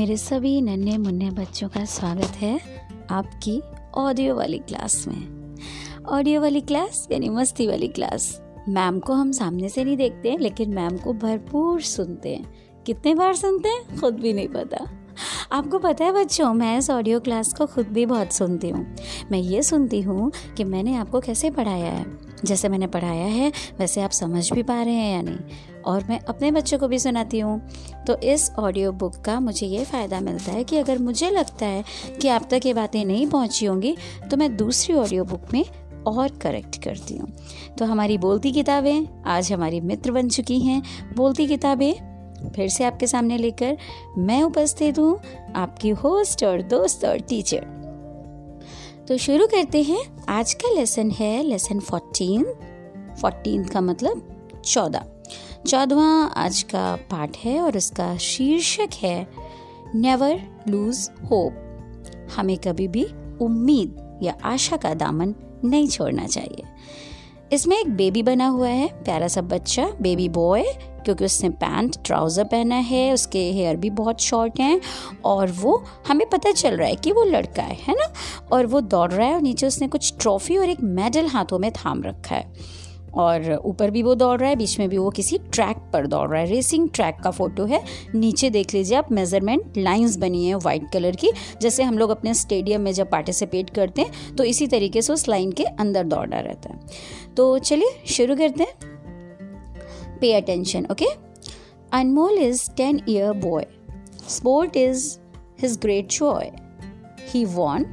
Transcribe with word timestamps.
मेरे 0.00 0.16
सभी 0.16 0.60
नन्हे 0.60 0.98
मुन्ने 0.98 1.30
बच्चों 1.30 1.68
का 1.68 1.84
स्वागत 1.84 2.36
है 2.36 2.60
आपकी 3.10 3.62
ऑडियो 3.94 4.34
वाली 4.34 4.58
क्लास 4.58 5.04
में। 5.08 5.56
ऑडियो 6.06 6.40
वाली 6.40 6.60
क्लास 6.60 7.08
यानी 7.12 7.28
मस्ती 7.28 7.66
वाली 7.66 7.88
क्लास 7.88 8.42
मैम 8.68 8.98
को 8.98 9.12
हम 9.12 9.32
सामने 9.32 9.68
से 9.68 9.84
नहीं 9.84 9.96
देखते 9.96 10.36
लेकिन 10.36 10.74
मैम 10.74 10.96
को 10.96 11.12
भरपूर 11.12 11.80
सुनते 11.80 12.34
हैं। 12.34 12.82
कितने 12.86 13.14
बार 13.14 13.34
सुनते 13.34 13.68
हैं? 13.68 14.00
खुद 14.00 14.14
भी 14.14 14.32
नहीं 14.32 14.48
पता। 14.48 14.90
आपको 15.52 15.78
पता 15.78 16.04
है 16.04 16.12
बच्चों, 16.12 16.54
मैं 16.54 16.78
इस 16.78 16.90
ऑडियो 16.90 17.20
क्लास 17.20 17.52
को 17.52 17.66
खुद 17.66 17.86
भी 17.86 18.06
बहुत 18.06 18.32
सुनती 18.32 18.68
हूँ। 18.68 18.96
मैं 19.32 19.38
ये 19.38 19.62
सुनती 19.62 20.00
हूँ 20.00 20.32
कि 20.56 20.64
मैंने 20.64 20.96
आपको 20.96 21.20
कैसे 21.20 21.50
पढ़ाया 21.50 21.92
है। 21.92 22.06
जैसे 22.44 22.68
मैंने 22.68 22.86
पढ़ाया 22.86 23.26
है, 23.26 23.52
वैसे 23.78 24.02
आप 24.02 24.10
समझ 24.10 24.52
भी 24.52 24.62
पा 24.62 24.82
रहे 24.82 24.94
हैं 24.94 25.14
या 25.14 25.22
नहीं? 25.22 25.38
और 25.82 26.04
मैं 26.08 26.18
अपने 26.20 26.50
बच्चों 26.52 26.78
को 26.78 26.88
भी 26.88 26.98
सुनाती 26.98 27.38
हूँ। 27.40 27.60
तो 28.06 28.16
इस 28.24 28.50
ऑडियो 28.58 28.92
बुक 28.92 29.16
का 29.16 29.38
मुझे 29.40 29.66
ये 29.66 29.84
फ़ायदा 29.84 30.20
मिलता 30.20 30.52
है 30.52 30.64
कि 30.64 30.76
अगर 30.78 30.98
मुझे 30.98 31.30
लगता 31.30 31.66
है 31.66 31.84
कि 32.20 32.28
आप 32.28 32.48
तक 32.50 32.66
ये 32.66 32.74
बातें 32.74 33.04
नहीं 33.04 33.26
पहुँची 33.26 33.66
होंगी 33.66 33.96
तो 34.30 34.36
मैं 34.36 34.56
दूसरी 34.56 34.94
ऑडियो 34.96 35.24
बुक 35.24 35.52
में 35.52 35.64
और 36.06 36.28
करेक्ट 36.42 36.82
करती 36.84 37.16
हूँ। 37.16 37.28
तो 37.78 37.84
हमारी 37.84 38.18
बोलती 38.18 38.52
किताबें 38.52 39.06
आज 39.28 39.52
हमारी 39.52 39.80
मित्र 39.82 40.12
बन 40.12 40.28
चुकी 40.28 40.58
हैं। 40.60 40.82
बोलती 41.16 41.46
किताबें 41.46 41.92
फिर 42.46 42.68
से 42.68 42.84
आपके 42.84 43.06
सामने 43.06 43.36
लेकर 43.38 43.76
मैं 44.18 44.42
उपस्थित 44.42 44.98
हूँ, 44.98 45.20
आपकी 45.56 45.90
होस्ट 45.90 46.44
और 46.44 46.62
दोस्त 46.64 47.04
और 47.04 47.18
टीचर 47.20 47.66
तो 49.08 49.16
शुरू 49.18 49.46
करते 49.46 49.82
हैं। 49.82 50.00
आज 50.28 50.52
का 50.54 50.74
लेसन 50.74 51.10
है 51.10 51.42
लेसन 51.42 51.80
फोर्टीन 51.80 52.44
फोर्टीन 53.20 53.64
का 53.64 53.80
मतलब 53.80 54.62
चौदह। 54.64 55.06
चौदवा 55.66 56.04
आज 56.36 56.62
का 56.62 56.96
पाठ 57.10 57.36
है 57.36 57.60
और 57.60 57.76
इसका 57.76 58.16
शीर्षक 58.16 58.94
है 59.02 59.26
नेवर 59.94 60.40
लूज 60.68 61.10
होप 61.30 62.30
हमें 62.36 62.56
कभी 62.58 62.88
भी 62.88 63.04
उम्मीद 63.40 64.20
या 64.22 64.36
आशा 64.44 64.76
का 64.76 64.94
दामन 64.94 65.34
नहीं 65.64 65.88
छोड़ना 65.88 66.26
चाहिए। 66.26 66.64
इसमें 67.52 67.76
एक 67.76 67.90
बेबी 67.90 68.22
बना 68.22 68.46
हुआ 68.46 68.68
है, 68.68 68.88
प्यारा 69.04 69.28
सा 69.28 69.40
बच्चा 69.40 69.86
बेबी 70.00 70.28
बॉय 70.28 70.64
क्योंकि 71.04 71.24
उसने 71.24 71.48
पैंट 71.48 71.96
ट्राउज़र 72.04 72.44
पहना 72.44 72.74
है, 72.74 73.12
उसके 73.12 73.52
हेयर 73.52 73.76
भी 73.76 73.90
बहुत 73.90 74.20
शॉर्ट 74.20 74.60
हैं 74.60 74.80
और 75.24 75.50
वो, 75.50 75.84
हमें 76.08 76.28
पता 76.30 76.52
चल 76.52 76.76
रहा 76.76 76.88
है 76.88 76.96
कि 76.96 77.12
वो 77.12 77.24
लड़का 77.24 77.62
है 77.62 77.76
है 77.88 77.94
ना? 77.94 78.12
और 78.52 78.66
वो 78.66 78.80
दौड़ 78.80 79.10
रहा 79.12 79.26
है 79.28 79.34
और 79.34 79.40
नीचे 79.40 79.66
उसने 79.66 79.88
कुछ 79.88 80.14
ट्रॉफी 80.20 80.56
और 80.56 80.68
एक 80.68 80.80
मेडल 80.80 81.26
हाथों 81.26 81.58
में 81.58 81.70
थाम 81.72 82.02
रखा 82.02 82.34
है। 82.34 82.52
और 83.14 83.52
ऊपर 83.64 83.90
भी 83.90 84.02
वो 84.02 84.14
दौड़ 84.14 84.38
रहा 84.40 84.48
है 84.50 84.56
बीच 84.56 84.78
में 84.78 84.88
भी 84.88 84.98
वो 84.98 85.10
किसी 85.10 85.38
ट्रैक 85.52 85.76
पर 85.92 86.06
दौड़ 86.06 86.28
रहा 86.30 86.40
है 86.40 86.46
रेसिंग 86.46 86.88
ट्रैक 86.94 87.16
का 87.24 87.30
फ़ोटो 87.30 87.64
है 87.66 87.82
नीचे 88.14 88.50
देख 88.50 88.74
लीजिए 88.74 88.96
आप 88.96 89.12
मेज़रमेंट 89.12 89.78
लाइंस 89.78 90.16
बनी 90.16 90.46
है 90.46 90.54
वाइट 90.54 90.90
कलर 90.92 91.16
की 91.16 91.32
जैसे 91.62 91.82
हम 91.82 91.98
लोग 91.98 92.10
अपने 92.10 92.34
स्टेडियम 92.34 92.80
में 92.80 92.92
जब 92.92 93.10
पार्टिसिपेट 93.10 93.70
करते 93.70 94.02
हैं 94.02 94.34
तो 94.36 94.44
इसी 94.44 94.66
तरीके 94.66 95.02
से 95.02 95.12
उस 95.12 95.28
लाइन 95.28 95.52
के 95.52 95.64
अंदर 95.64 96.04
दौड़ा 96.04 96.40
रहता 96.40 96.72
है 96.72 97.34
तो 97.36 97.58
चलिए 97.58 98.02
शुरू 98.06 98.36
करते 98.36 98.62
हैं 98.62 98.88
Pay 100.20 100.34
attention, 100.34 100.86
okay? 100.90 101.08
Anmol 101.92 102.38
is 102.38 102.68
10 102.70 103.04
year 103.06 103.32
boy. 103.32 103.64
Sport 104.18 104.76
is 104.76 105.18
his 105.56 105.76
great 105.78 106.08
joy. 106.08 106.52
He 107.26 107.46
won 107.46 107.86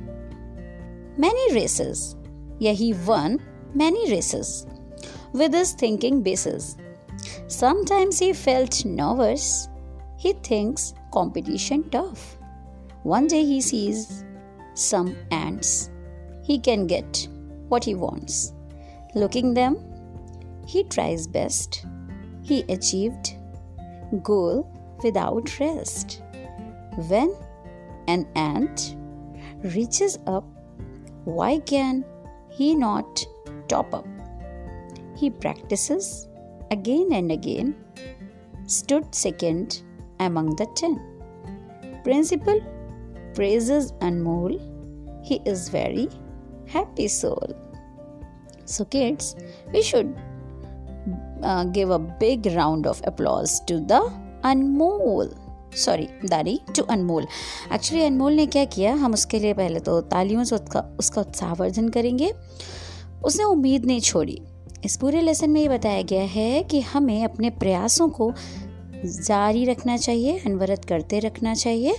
many 1.17 1.53
races. 1.53 2.15
Yeah, 2.59 2.73
he 2.73 2.93
won 2.93 3.39
many 3.73 4.11
races 4.11 4.65
with 5.37 5.53
his 5.53 5.73
thinking 5.73 6.21
basis. 6.21 6.77
Sometimes 7.47 8.19
he 8.19 8.33
felt 8.33 8.85
nervous. 8.85 9.69
He 10.17 10.33
thinks 10.33 10.93
competition 11.13 11.89
tough. 11.89 12.37
One 13.03 13.27
day 13.27 13.45
he 13.45 13.61
sees 13.61 14.25
some 14.73 15.15
ants. 15.31 15.89
He 16.43 16.59
can 16.59 16.87
get 16.87 17.27
what 17.69 17.83
he 17.83 17.95
wants. 17.95 18.53
Looking 19.15 19.53
them, 19.53 19.77
he 20.65 20.83
tries 20.83 21.27
best 21.27 21.85
he 22.47 22.63
achieved 22.69 23.35
goal 24.23 24.71
without 25.03 25.59
rest. 25.59 26.21
When 27.09 27.35
an 28.07 28.25
ant 28.35 28.95
reaches 29.75 30.17
up, 30.25 30.45
why 31.25 31.59
can 31.59 32.05
he 32.49 32.73
not 32.73 33.25
top 33.67 33.93
up? 33.93 34.16
He 35.19 35.29
practices 35.29 36.27
again 36.71 37.11
and 37.11 37.31
again, 37.31 37.75
stood 38.67 39.13
second 39.15 39.81
among 40.19 40.55
the 40.55 40.67
ten. 40.75 40.95
Principal 42.03 42.59
praises 43.33 43.91
Anmol. 44.09 44.53
He 45.23 45.41
is 45.45 45.69
very 45.69 46.09
happy 46.67 47.07
soul. 47.07 47.55
So 48.65 48.85
kids, 48.85 49.35
we 49.73 49.81
should 49.81 50.15
uh, 51.41 51.63
give 51.65 51.89
a 51.89 51.99
big 51.99 52.45
round 52.55 52.85
of 52.85 53.01
applause 53.05 53.59
to 53.67 53.79
the 53.81 54.01
Anmol. 54.43 55.29
Sorry 55.75 56.07
दारी 56.29 56.59
to 56.75 56.83
Anmol 56.89 57.25
actually 57.73 58.03
Anmol 58.03 58.33
ने 58.33 58.45
क्या 58.47 58.63
किया 58.75 58.93
हम 59.01 59.13
उसके 59.13 59.39
लिए 59.39 59.53
पहले 59.53 59.79
तो 59.87 59.99
तालियों 60.13 60.43
से 60.43 60.55
उसका 60.55 60.79
उसका 60.99 61.21
उत्साहवर्धन 61.21 61.89
करेंगे 61.97 62.31
उसने 63.25 63.43
उम्मीद 63.43 63.85
नहीं 63.85 63.99
छोड़ी 64.09 64.39
इस 64.85 64.97
पूरे 64.97 65.21
लेसन 65.21 65.49
में 65.49 65.61
ये 65.61 65.69
बताया 65.69 66.01
गया 66.01 66.23
है 66.23 66.63
कि 66.63 66.81
हमें 66.81 67.23
अपने 67.23 67.49
प्रयासों 67.49 68.09
को 68.09 68.33
जारी 69.05 69.65
रखना 69.65 69.97
चाहिए, 69.97 70.37
अनवरत 70.39 70.85
करते 70.85 71.19
रखना 71.19 71.53
चाहिए। 71.53 71.95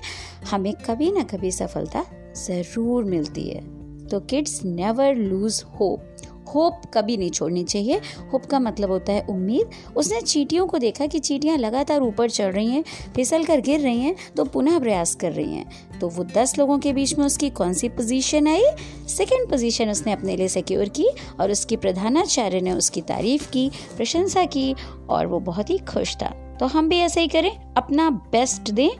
हमें 0.50 0.72
कभी 0.86 1.12
ना 1.12 1.22
कभी 1.22 1.50
सफलता 1.50 2.04
ज़रूर 2.36 3.04
मिलती 3.04 3.48
है। 3.48 3.60
तो 4.06 4.20
kids 4.20 4.64
never 4.64 5.14
lose 5.14 5.64
hope 5.80 6.16
hope 6.54 6.81
कभी 6.94 7.16
नहीं 7.16 7.31
छोड़नी 7.31 7.64
चाहिए। 7.64 8.00
होप 8.32 8.47
का 8.47 8.59
मतलब 8.59 8.91
होता 8.91 9.12
है 9.12 9.25
उम्मीद। 9.31 9.70
उसने 9.97 10.20
चीटियों 10.20 10.66
को 10.66 10.78
देखा 10.78 11.06
कि 11.06 11.19
चीटियाँ 11.19 11.56
लगातार 11.56 12.00
ऊपर 12.00 12.31
चढ़ 12.31 12.53
रही 12.53 12.70
हैं, 12.70 12.84
फिसल 13.16 13.44
कर 13.44 13.60
गिर 13.60 13.81
रही 13.81 14.00
हैं 14.00 14.14
तो 14.36 14.44
पुनः 14.44 14.78
प्रयास 14.78 15.14
कर 15.14 15.32
रही 15.32 15.54
हैं। 15.54 15.98
तो 16.00 16.08
वो 16.08 16.25
दस 16.25 16.58
लोगों 16.58 16.78
के 16.78 16.92
बीच 16.92 17.14
में 17.19 17.25
उसकी 17.26 17.50
कौन 17.50 17.72
सी 17.72 17.88
पोजीशन 17.88 18.48
आई? 18.48 18.64
सेकेंड 19.08 19.48
पोजीशन 19.50 19.91
उसने 19.91 20.12
अपने 20.12 20.37
लिए 20.37 20.48
सिक्योर 20.48 20.88
की 20.88 21.08
और 21.41 21.50
उसकी 21.50 21.76
प्रधानाचार्य 21.76 22.60
ने 22.60 22.72
उसकी 22.72 23.00
तारीफ़ 23.00 23.50
की, 23.50 23.70
प्रशंसा 23.97 24.44
की 24.44 24.75
और 25.08 25.26
वो 25.26 25.41
बहुत 25.41 25.70
ही 25.70 25.78
खुश 25.78 26.16
था। 26.16 26.28
तो 26.60 26.66
हम 26.66 26.88
भी 26.88 26.98
ऐसे 26.98 27.20
ही 27.20 27.28
करें, 27.28 27.50
अपना 27.76 28.10
बेस्ट 28.10 28.70
दें, 28.70 28.91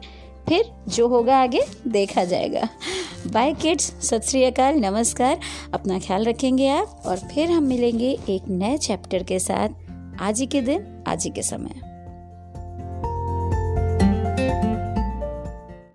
फिर 0.49 0.71
जो 0.89 1.09
होगा 1.09 1.37
आगे 1.37 1.61
देखा 1.87 2.25
जाएगा। 2.25 2.69
बाय 3.33 3.55
किड्स 3.55 3.85
सत 3.85 4.23
श्री 4.23 4.45
अकाल. 4.45 4.75
नमस्कार. 4.75 5.41
अपना 5.75 5.99
ख्याल 5.99 6.25
रखेंगे 6.25 6.69
आप 6.69 7.03
और 7.07 7.17
फिर 7.17 7.51
हम 7.51 7.63
मिलेंगे 7.63 8.19
एक 8.29 8.49
नए 8.49 8.79
चैप्टर 8.79 9.23
के 9.23 9.39
साथ. 9.39 9.69
आज 10.21 10.41
ही 10.41 10.47
के 10.47 10.63
दिन, 10.63 11.05
आज 11.09 11.25
ही 11.25 11.31
के 11.31 11.43
समय. 11.43 11.88